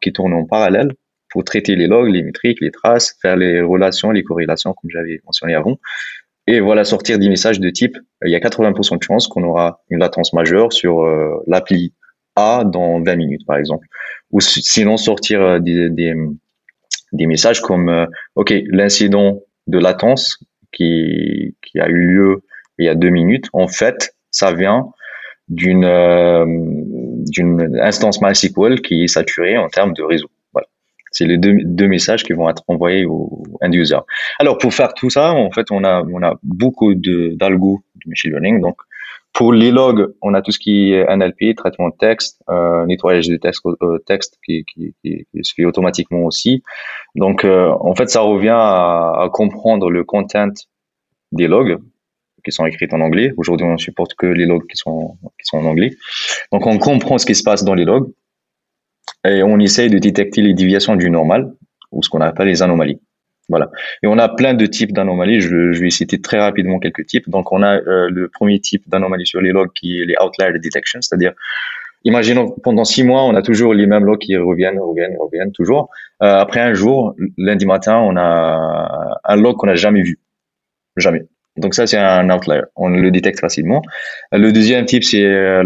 [0.00, 0.92] qui tournent en parallèle
[1.30, 5.20] pour traiter les logs, les métriques, les traces, faire les relations, les corrélations comme j'avais
[5.24, 5.78] mentionné avant.
[6.46, 9.82] Et voilà, sortir des messages de type, il y a 80% de chances qu'on aura
[9.88, 11.94] une latence majeure sur euh, l'appli
[12.34, 13.86] A dans 20 minutes, par exemple.
[14.32, 16.14] Ou sinon sortir euh, des, des,
[17.12, 20.38] des messages comme, euh, OK, l'incident de latence
[20.72, 22.42] qui, qui a eu lieu
[22.78, 24.86] il y a deux minutes, en fait, ça vient
[25.48, 25.84] d'une
[27.26, 30.30] d'une instance MySQL qui est saturée en termes de réseau.
[31.10, 33.98] C'est les deux, messages qui vont être envoyés au end user.
[34.38, 38.30] Alors pour faire tout ça, en fait, on a on a beaucoup d'algo de machine
[38.30, 38.60] learning.
[38.60, 38.76] Donc
[39.32, 43.28] pour les logs, on a tout ce qui est NLP, traitement de texte, euh, nettoyage
[43.28, 43.98] de texte, euh,
[44.44, 46.62] qui, qui, se fait automatiquement aussi.
[47.14, 50.52] Donc euh, en fait, ça revient à, comprendre le content
[51.32, 51.78] des logs
[52.44, 53.32] qui sont écrits en anglais.
[53.36, 55.96] Aujourd'hui, on supporte que les logs qui sont qui sont en anglais.
[56.52, 58.12] Donc on comprend ce qui se passe dans les logs
[59.24, 61.52] et on essaye de détecter les déviations du normal
[61.92, 63.00] ou ce qu'on appelle les anomalies.
[63.50, 63.68] Voilà.
[64.02, 65.40] Et on a plein de types d'anomalies.
[65.40, 67.28] Je, vais citer très rapidement quelques types.
[67.28, 70.56] Donc, on a euh, le premier type d'anomalie sur les logs qui est les outlier
[70.60, 71.32] detection, c'est-à-dire,
[72.04, 75.90] imaginons pendant six mois, on a toujours les mêmes logs qui reviennent, reviennent, reviennent toujours.
[76.22, 80.20] Euh, après un jour, lundi matin, on a un log qu'on n'a jamais vu,
[80.96, 81.22] jamais.
[81.56, 82.62] Donc ça, c'est un outlier.
[82.76, 83.82] On le détecte facilement.
[84.30, 85.64] Le deuxième type, c'est euh,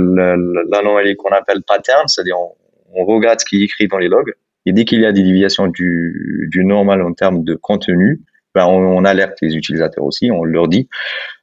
[0.72, 2.54] l'anomalie qu'on appelle pattern, c'est-à-dire on
[2.94, 4.34] regarde ce qui est écrit dans les logs,
[4.66, 8.22] et dès qu'il y a des déviations du, normal en termes de contenu,
[8.54, 10.88] ben on, alerte les utilisateurs aussi, on leur dit,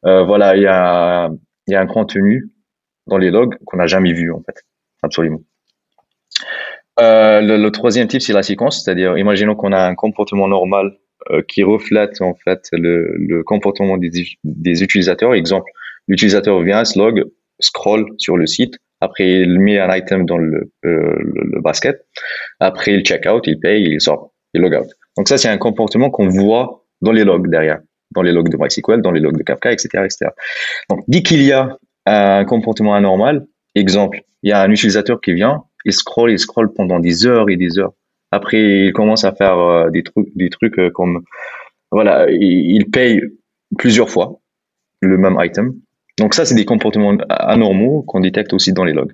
[0.06, 1.30] euh, voilà, il y a,
[1.74, 2.50] un contenu
[3.08, 4.64] dans les logs qu'on n'a jamais vu en fait,
[5.04, 5.42] absolument.
[7.00, 10.98] Euh, le, troisième type, c'est la séquence, c'est-à-dire, imaginons qu'on a un comportement normal
[11.30, 14.10] euh, qui reflète en fait le, comportement des,
[14.44, 15.34] des utilisateurs.
[15.34, 15.72] Exemple,
[16.08, 17.26] l'utilisateur vient, se log,
[17.60, 22.06] scroll sur le site, après, il met un item dans le, euh, le, basket.
[22.60, 24.88] Après, il check out, il paye, il sort, il log out.
[25.18, 27.80] Donc ça, c'est un comportement qu'on voit dans les logs derrière,
[28.12, 30.28] dans les logs de MySQL, dans les logs de Kafka, etc., etc.
[30.90, 35.34] Donc, dès qu'il y a un comportement anormal, exemple, il y a un utilisateur qui
[35.34, 37.94] vient, il scroll, il scroll pendant des heures et des heures.
[38.32, 41.24] Après, il commence à faire euh, des trucs, des trucs euh, comme,
[41.92, 43.20] voilà, il, il paye
[43.80, 44.40] plusieurs fois
[45.02, 45.74] le même item.
[46.22, 49.14] Donc ça, c'est des comportements anormaux qu'on détecte aussi dans les logs.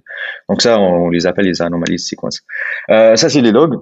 [0.50, 2.42] Donc ça, on les appelle les anomalies sequence.
[2.90, 3.80] Euh, ça, c'est les logs.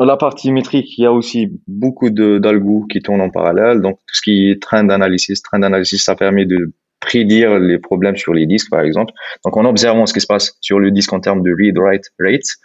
[0.00, 3.82] La partie métrique, il y a aussi beaucoup d'algos qui tournent en parallèle.
[3.82, 8.16] Donc tout ce qui est train d'analysis, train d'analysis, ça permet de prédire les problèmes
[8.16, 9.12] sur les disques, par exemple.
[9.44, 12.56] Donc en observant ce qui se passe sur le disque en termes de read-write rates,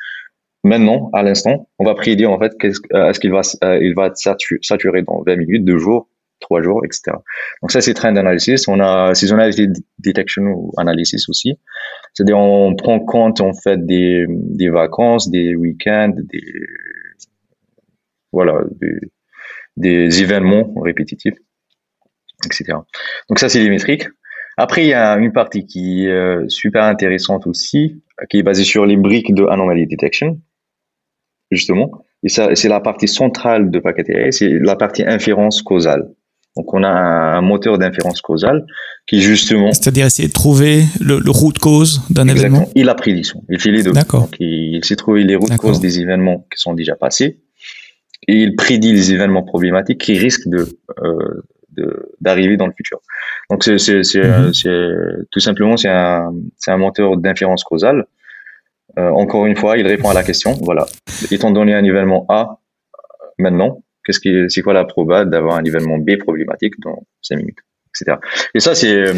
[0.63, 4.07] maintenant, à l'instant, on va prédire en fait qu'est-ce euh, qu'il va, euh, il va
[4.07, 4.17] être
[4.61, 6.07] saturé dans 20 minutes, 2 jours,
[6.39, 7.17] trois jours, etc.
[7.61, 8.67] Donc ça, c'est trend analysis.
[8.67, 9.67] On a seasonality
[9.99, 11.57] detection ou analysis aussi.
[12.13, 16.43] C'est-à-dire, on prend compte, en fait, des, des vacances, des week-ends, des,
[18.31, 18.61] voilà,
[19.77, 21.35] des, événements répétitifs,
[22.45, 22.79] etc.
[23.29, 24.07] Donc ça, c'est les métriques.
[24.57, 28.65] Après, il y a une partie qui est euh, super intéressante aussi, qui est basée
[28.65, 30.41] sur les briques de anomaly detection,
[31.49, 32.03] justement.
[32.23, 36.09] Et ça, c'est la partie centrale de Packet c'est la partie inférence causale.
[36.59, 38.65] Donc on a un, moteur d'inférence causale
[39.07, 39.71] qui justement.
[39.71, 42.67] C'est-à-dire essayer de trouver le, le root cause d'un événement.
[42.75, 43.41] Il a prédiction.
[43.49, 43.93] Il fait les deux.
[43.93, 44.27] D'accord.
[44.41, 47.39] il, il sait trouver les root causes des événements qui sont déjà passés
[48.27, 50.67] et il prédit les événements problématiques qui risquent de
[51.01, 51.45] euh,
[52.19, 52.99] d'arriver dans le futur.
[53.49, 55.23] Donc c'est c'est c'est mm-hmm.
[55.31, 58.05] tout simplement c'est un c'est un moteur d'inférence causale.
[58.97, 60.57] Euh, encore une fois, il répond à la question.
[60.61, 60.85] Voilà.
[61.31, 62.59] Étant donné un événement A
[63.37, 67.59] maintenant, qu'est-ce qui, c'est quoi la probabilité d'avoir un événement B problématique dans 5 minutes,
[67.95, 68.17] etc.
[68.55, 69.13] Et ça, c'est, euh,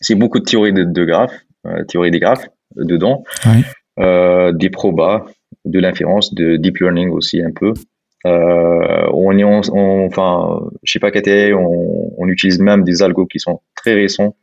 [0.00, 3.24] c'est beaucoup de théories de, de graphes, euh, théorie des graphes dedans,
[3.98, 5.26] euh, des probas,
[5.66, 7.74] de l'inférence, de deep learning aussi un peu.
[8.26, 13.26] Euh, on est, on, enfin, je sais pas KTE, on, on utilise même des algos
[13.26, 14.36] qui sont très récents,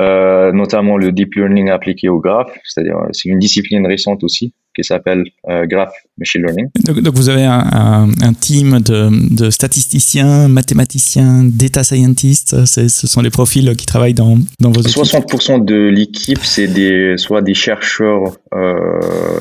[0.00, 4.84] euh, notamment le deep learning appliqué au graphe, c'est-à-dire c'est une discipline récente aussi qui
[4.84, 5.24] s'appelle
[5.64, 6.68] Graph Machine Learning.
[7.02, 12.64] Donc, vous avez un, un, team de, de, statisticiens, mathématiciens, data scientists.
[12.64, 15.02] Ce sont les profils qui travaillent dans, dans vos équipes.
[15.02, 18.36] 60% de l'équipe, c'est des, soit des chercheurs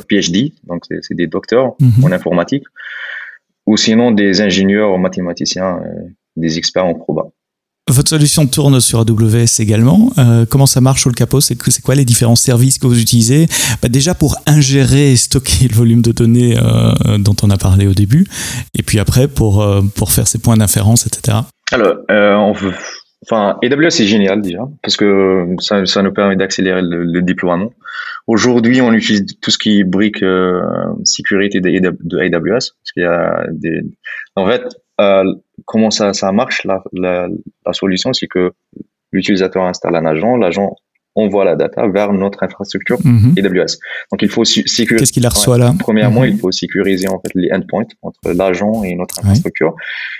[0.09, 2.05] PhD, donc c'est des docteurs mhm.
[2.05, 2.63] en informatique,
[3.67, 5.79] ou sinon des ingénieurs mathématiciens,
[6.35, 7.27] des experts en proba.
[7.89, 10.11] Votre solution tourne sur AWS également.
[10.17, 13.47] Euh, comment ça marche sous le capot C'est quoi les différents services que vous utilisez?
[13.81, 17.87] Bah, Déjà pour ingérer et stocker le volume de données euh, dont on a parlé
[17.87, 18.27] au début,
[18.77, 21.37] et puis après pour, euh, pour faire ces points d'inférence, etc.
[21.71, 22.73] Alors, on veut,
[23.25, 27.71] enfin, AWS c'est génial déjà parce que ça, ça nous permet d'accélérer le, déploiement.
[28.27, 30.23] Aujourd'hui, on utilise tout ce qui est brique
[31.05, 33.81] sécurité de, de AWS parce qu'il y a des.
[34.35, 34.63] En fait,
[34.99, 35.23] euh,
[35.65, 37.27] comment ça, ça marche la, la,
[37.65, 38.51] la solution, c'est que
[39.11, 40.75] l'utilisateur installe un agent, l'agent
[41.17, 43.33] envoie la data vers notre infrastructure mhm.
[43.37, 43.79] AWS.
[44.11, 44.95] Donc il faut sécuriser.
[44.97, 46.29] Qu'est-ce qu'il reçoit là Premièrement, mhm.
[46.29, 49.73] il faut sécuriser en fait les endpoints entre l'agent et notre infrastructure.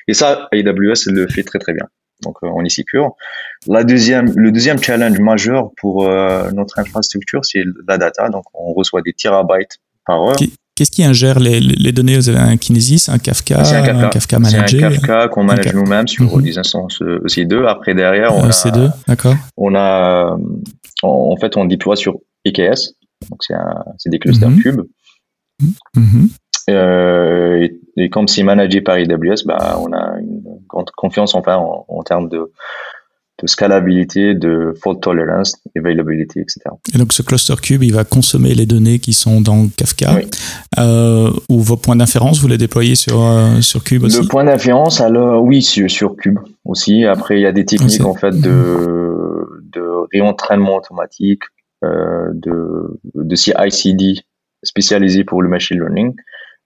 [0.08, 1.86] Et ça, AWS le fait très très bien.
[2.24, 3.16] Donc euh, on est secure.
[3.68, 8.30] La deuxième, le deuxième challenge majeur pour euh, notre infrastructure, c'est la data.
[8.30, 10.38] Donc on reçoit des terabytes par heure.
[10.78, 14.10] Qu'est-ce qui ingère les, les, données Vous avez un Kinesis, un Kafka, un Kafka, un
[14.10, 17.66] Kafka managé un Kafka qu'on manage nous-mêmes sur des instances EC2.
[17.66, 19.34] Après, derrière, on EC2, a, d'accord.
[19.58, 20.38] On a,
[21.02, 22.94] en fait, on déploie sur EKS.
[23.28, 23.42] Donc,
[23.98, 24.82] c'est des clusters mm cubes.
[25.96, 26.30] Mhm.
[26.70, 31.56] Euh, et, et, comme c'est managé par AWS, bah, on a une grande confiance enfin,
[31.56, 32.52] en, en termes de,
[33.42, 36.62] de scalabilité, de fault tolerance, availability, etc.
[36.94, 40.20] Et donc ce cluster cube, il va consommer les données qui sont dans Kafka,
[40.80, 44.22] euh, ou vos points d'inférence, vous les déployez sur, euh, sur Cube aussi?
[44.22, 47.06] Le point d'inférence, alors oui, sur, sur, Cube aussi.
[47.06, 51.44] Après, il y a des techniques en fait de, de réentraînement automatique,
[51.84, 54.16] euh, de, de CI/CD
[54.64, 56.16] spécialisé pour le machine learning.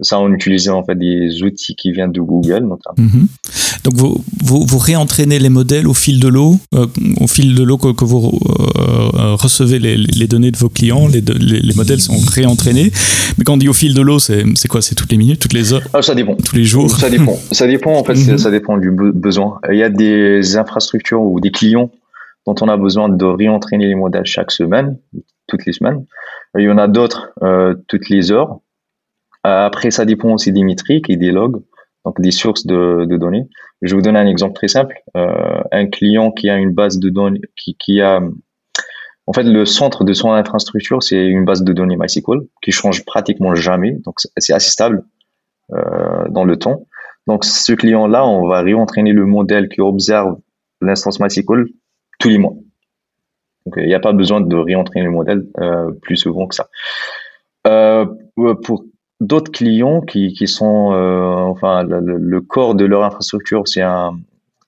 [0.02, 2.96] Ça, on utilisait en fait des outils qui viennent de Google notamment.
[2.98, 3.28] Mhm.
[3.84, 6.86] Donc vous, vous, vous, réentraînez les modèles au fil de l'eau, euh,
[7.20, 8.40] au fil de l'eau que, vous
[8.78, 12.92] euh, recevez les, les, données de vos clients, les, les, modèles sont réentraînés.
[13.38, 14.82] Mais quand on dit au fil de l'eau, c'est quoi?
[14.82, 15.82] C'est toutes les minutes, toutes les heures?
[15.94, 16.36] Ah, Ça dépend.
[16.36, 16.92] Tous les jours?
[16.92, 17.38] Ça dépend.
[17.52, 18.38] ça dépend en fait, mhm.
[18.38, 19.60] ça dépend du besoin.
[19.72, 21.90] Il y a des infrastructures ou des clients
[22.46, 24.98] dont on a besoin de réentraîner les modèles chaque semaine,
[25.48, 26.06] toutes les semaines.
[26.58, 28.60] Il y en a d'autres euh, toutes les heures.
[29.47, 31.62] Euh, après, ça dépend aussi des métriques et des logs,
[32.06, 33.47] donc des sources de, données.
[33.82, 35.01] Je vous donner un exemple très simple.
[35.17, 38.21] Euh, un client qui a une base de données, qui, a,
[39.25, 43.04] en fait, le centre de son infrastructure, c'est une base de données MySQL qui change
[43.06, 45.04] pratiquement jamais, donc c'est assez stable
[45.73, 46.86] euh, dans le temps.
[47.27, 50.38] Donc, ce client-là, on va réentraîner le modèle qui observe
[50.82, 51.67] l'instance MySQL
[52.19, 52.54] tous les mois.
[53.65, 55.45] Donc, il n'y a pas besoin de réentraîner le modèle
[56.01, 56.67] plus souvent que ça.
[57.67, 58.06] Euh,
[59.21, 64.19] d'autres clients qui, qui sont, euh, enfin, le, corps de leur infrastructure, c'est un,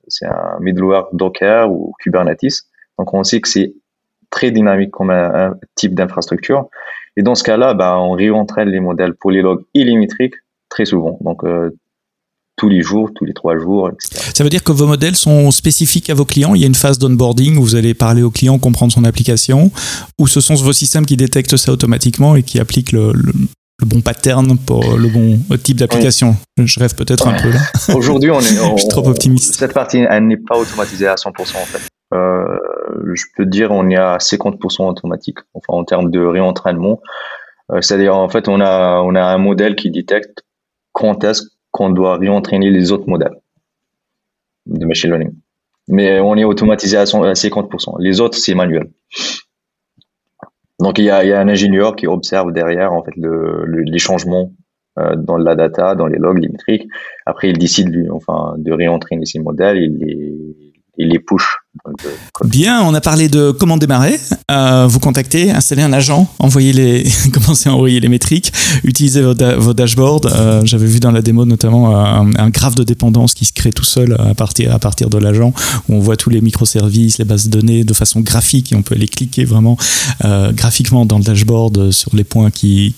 [0.07, 2.61] c'est un middleware Docker ou Kubernetes.
[2.97, 3.73] Donc, on sait que c'est
[4.29, 6.69] très dynamique comme un, type d'infrastructure.
[7.17, 10.35] Et dans ce cas-là, bah, on réentraîne les modèles logs et les métriques
[10.69, 11.17] très souvent.
[11.21, 11.71] Donc, euh,
[12.55, 14.31] tous les jours, tous les trois jours, etc.
[14.35, 16.53] Ça veut dire que vos modèles sont spécifiques à vos clients?
[16.53, 19.71] Il y a une phase d'onboarding où vous allez parler au client, comprendre son application,
[20.19, 23.33] ou ce sont vos systèmes qui détectent ça automatiquement et qui appliquent le, le
[23.86, 26.36] bon pattern pour le bon type d'application.
[26.58, 27.60] Je rêve peut-être un peu là.
[27.96, 28.43] Aujourd'hui, on est.
[28.76, 29.56] je suis trop optimiste.
[29.56, 31.82] Cette partie, elle n'est pas automatisée à 100% en fait.
[32.13, 32.46] Euh,
[33.13, 37.02] je peux dire, on est à 50% automatique, enfin en termes de réentraînement.
[37.72, 40.43] Euh, c'est-à-dire, en fait, on a, on a un modèle qui détecte
[40.91, 43.36] quand est-ce qu'on doit réentraîner les autres modèles
[44.67, 45.34] de machine learning.
[45.88, 47.96] Mais on est automatisé à 50%.
[48.00, 48.89] Les autres, c'est manuel.
[50.79, 54.51] Donc il y a, un ingénieur qui observe derrière en fait les changements
[54.99, 56.88] euh, dans la data, dans les logs, les métriques.
[57.25, 61.57] Après, il décide lui, enfin de réentraîner ses modèles, il les, il les push
[62.45, 64.19] Bien, on a parlé de comment démarrer.
[64.51, 67.03] Euh, vous contacter, installer un agent, envoyer les,
[67.34, 68.51] commencer à envoyer les métriques,
[68.84, 70.25] utiliser vos, dashboards.
[70.25, 73.86] Euh, j'avais vu dans la démo notamment un, graphe de dépendance qui se crée tout
[73.86, 75.53] seul à partir, de l'agent,
[75.89, 78.82] où on voit tous les microservices, les bases de données de façon graphique et on
[78.82, 79.77] peut les cliquer vraiment
[80.25, 82.93] euh, graphiquement dans le dashboard sur les points qui,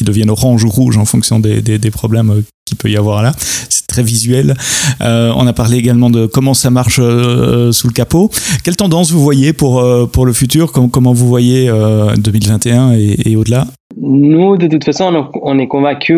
[0.00, 3.32] deviennent orange ou rouge en fonction des problèmes qu'il peut y avoir là.
[3.36, 4.54] C'est très visuel.
[5.02, 8.30] Euh, on a parlé également de comment ça marche euh, sous le capot.
[8.64, 10.72] Quelle tendance vous voyez pour, euh, pour le futur?
[10.72, 13.66] Comment vous voyez 2021 et, au-delà?
[14.00, 16.14] Nous, de toute façon, on est convaincu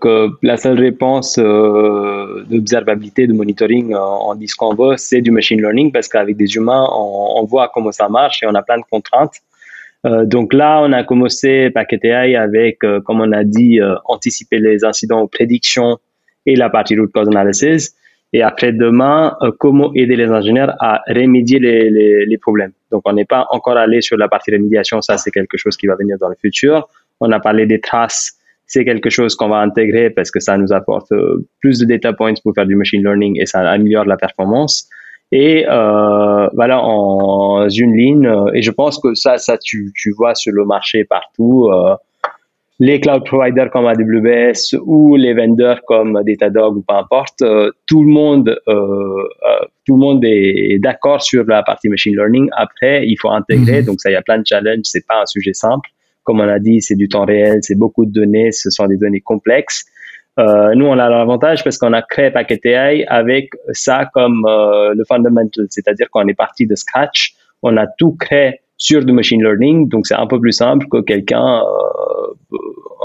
[0.00, 5.92] que la seule réponse d'observabilité, de monitoring, on dit ce qu'on c'est du machine learning
[5.92, 9.40] parce qu'avec des humains, on, voit comment ça marche et on a plein de contraintes.
[10.04, 15.26] Donc là, on a commencé Packet AI avec, comme on a dit, anticiper les incidents,
[15.26, 15.98] prédictions
[16.44, 17.94] et la partie root cause analysis.
[18.34, 22.72] Et après demain, comment aider les ingénieurs à remédier les, les, les problèmes.
[22.90, 25.86] Donc on n'est pas encore allé sur la partie rémédiation, ça c'est quelque chose qui
[25.86, 26.86] va venir dans le futur.
[27.20, 30.72] On a parlé des traces c'est quelque chose qu'on va intégrer parce que ça nous
[30.72, 34.16] apporte euh, plus de data points pour faire du machine learning et ça améliore la
[34.16, 34.88] performance.
[35.36, 40.12] Et euh, voilà, en une ligne, euh, et je pense que ça, ça tu, tu
[40.16, 41.96] vois sur le marché partout, euh,
[42.78, 48.04] les cloud providers comme AWS ou les vendeurs comme Datadog ou peu importe, euh, tout
[48.04, 48.56] le monde,
[49.84, 52.48] tout le monde est d'accord sur la partie machine learning.
[52.56, 53.86] Après, il faut intégrer, mhm.
[53.86, 55.90] donc ça, il y a plein de challenges, c'est pas un sujet simple.
[56.22, 58.98] Comme on a dit, c'est du temps réel, c'est beaucoup de données, ce sont des
[58.98, 59.84] données complexes.
[60.38, 64.92] Euh, nous, on a l'avantage parce qu'on a créé Packet AI avec ça comme euh,
[64.94, 69.40] le fundamental, c'est-à-dire qu'on est parti de scratch, on a tout créé sur du machine
[69.40, 72.56] learning, donc c'est un peu plus simple que quelqu'un, euh,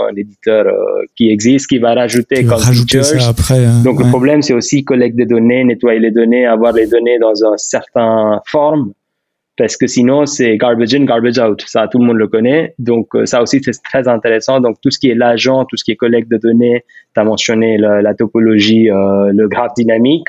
[0.09, 4.09] un éditeur euh, qui existe, qui va rajouter comme rajouter Ça après, hein, donc le
[4.09, 8.41] problème, c'est aussi collecter des données, nettoyer les données, avoir les données dans un certain
[8.45, 8.93] forme
[9.59, 11.61] parce que sinon c'est garbage in, garbage out.
[11.67, 12.73] Ça, tout le monde le connaît.
[12.79, 14.61] Donc euh, ça aussi c'est très intéressant.
[14.61, 17.25] Donc tout ce qui est l'agent, tout ce qui est collecte de données, tu as
[17.25, 20.27] mentionné la, topologie, euh, le graphe dynamique,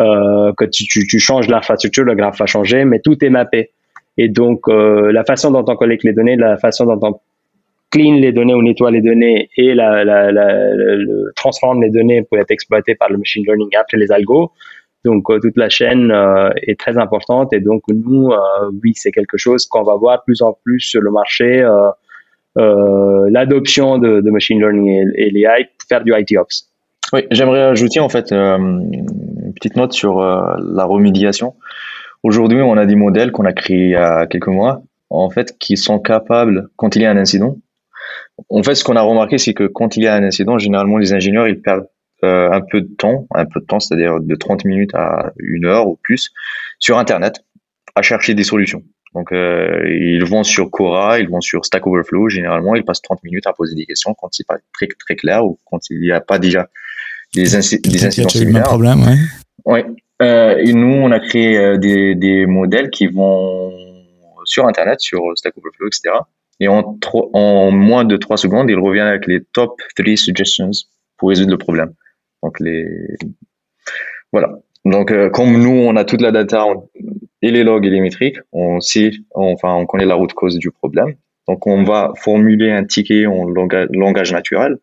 [0.00, 3.72] euh, que tu, changes l'infrastructure, le graphe va changer, mais tout est mappé.
[4.16, 7.20] Et donc la façon dont on collecte les données, la façon dont on
[7.90, 10.32] clean les données ou nettoie les données et la, la,
[11.36, 14.50] transforme les données pour être exploité par le machine learning après les algos,
[15.04, 18.36] donc euh, toute la chaîne euh, est très importante et donc nous, euh,
[18.82, 21.66] oui, c'est quelque chose qu'on va voir plus en plus sur le marché.
[22.56, 26.68] l'adoption de, de, machine learning et, l'AI pour faire du IT Ops.
[27.12, 31.54] Oui, j'aimerais ajouter en fait une petite note sur la remédiation.
[32.22, 35.58] Aujourd'hui, on a des modèles qu'on a créés il y a quelques mois, en fait,
[35.58, 37.56] qui sont capables, quand il y a un incident,
[38.48, 40.98] en fait, ce qu'on a remarqué, c'est que quand il y a un incident, généralement,
[40.98, 41.88] les ingénieurs, ils perdent
[42.24, 45.64] euh, un peu de temps, un peu de temps, c'est-à-dire de 30 minutes à une
[45.64, 46.30] heure ou plus,
[46.78, 47.44] sur Internet
[47.94, 48.82] à chercher des solutions.
[49.14, 52.28] Donc, euh, ils vont sur Quora, ils vont sur Stack Overflow.
[52.28, 55.44] Généralement, ils passent 30 minutes à poser des questions quand c'est pas très très clair
[55.44, 56.68] ou quand il n'y a pas déjà
[57.34, 58.62] des, incidents similaires.
[58.62, 59.16] problème, ouais.
[59.64, 59.86] Ouais.
[60.22, 63.72] Euh, et nous, on a créé des, des modèles qui vont
[64.44, 66.14] sur Internet, sur Stack Overflow, etc.
[66.60, 66.96] Et en,
[67.32, 70.70] en moins de 3 secondes, ils reviennent avec les top 3 suggestions
[71.18, 71.92] pour résoudre le problème.
[72.42, 72.86] Donc les
[74.32, 74.58] voilà.
[74.84, 76.66] Donc euh, comme nous on a toute la data
[77.42, 80.70] et les logs et les métriques, on sait enfin on connaît la route cause du
[80.70, 81.14] problème.
[81.48, 84.76] Donc on va formuler un ticket en langage, naturel,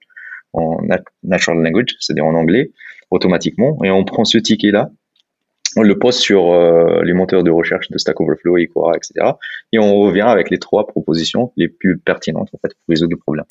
[0.54, 0.78] en
[1.24, 2.72] natural language, c'est-à-dire en anglais,
[3.12, 4.90] automatiquement, et on prend ce ticket là
[5.76, 9.34] on le poste sur euh, les moteurs de recherche de Stack Overflow, Quora, etc.
[9.72, 13.18] Et on revient avec les trois propositions les plus pertinentes en fait pour résoudre le
[13.18, 13.46] problème.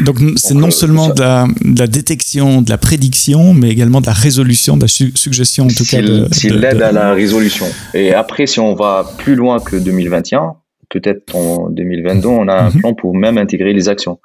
[0.00, 4.12] Donc c'est non euh, seulement de la, détection, de la prédiction, mais également de la
[4.12, 5.98] résolution, de la suggestion en tout cas.
[6.32, 7.66] C'est l'aide à la résolution.
[7.94, 10.54] Et après, si on va plus loin que 2021,
[10.90, 12.80] peut-être en 2022, on a un mhm.
[12.80, 14.18] plan pour même intégrer les actions.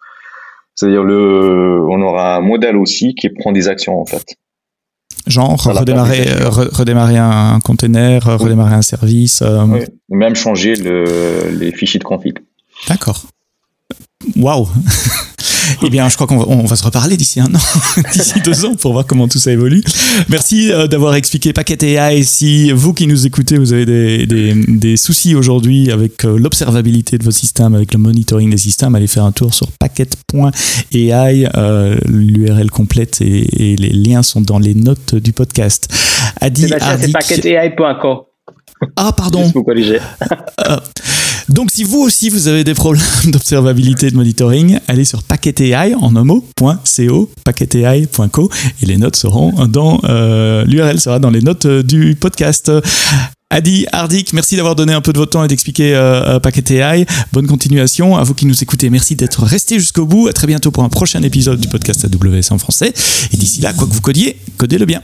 [0.75, 4.35] C'est-à-dire le, on aura un modèle aussi qui prend des actions en fait.
[5.27, 9.41] Genre redémarrer, euh, redémarrer un container, redémarrer un service.
[9.41, 9.65] Euh,
[10.09, 12.39] Même changer le, les fichiers de config.
[12.87, 13.23] D'accord.
[14.35, 14.67] Waouh
[15.83, 17.59] Eh bien, je crois qu'on va, se reparler d'ici un an,
[18.13, 19.83] d'ici deux ans, pour voir comment tout ça évolue.
[20.29, 22.23] Merci euh, d'avoir expliqué Packet AI.
[22.23, 27.31] Si vous qui nous écoutez, vous avez des, soucis aujourd'hui avec euh, l'observabilité de vos
[27.31, 31.47] systèmes, avec le monitoring des systèmes, allez faire un tour sur packet.ai.
[31.55, 35.87] Euh, L'URL complète et, les liens sont dans les notes du podcast.
[36.39, 38.30] Adi, c'est packetai.co.
[38.95, 39.43] Ah, pardon.
[39.43, 39.99] Juste corriger.
[41.49, 46.15] Donc si vous aussi vous avez des problèmes d'observabilité de monitoring, allez sur paquetai en
[46.15, 48.49] homo.co, paquetai.co
[48.81, 52.71] et les notes seront dans euh, l'URL sera dans les notes euh, du podcast.
[53.53, 57.47] Adi, Hardik, merci d'avoir donné un peu de votre temps et d'expliquer euh, euh Bonne
[57.47, 58.89] continuation à vous qui nous écoutez.
[58.89, 60.29] Merci d'être restés jusqu'au bout.
[60.29, 62.93] À très bientôt pour un prochain épisode du podcast AWS en français.
[63.33, 65.01] Et d'ici là, quoi que vous codiez, codez-le bien.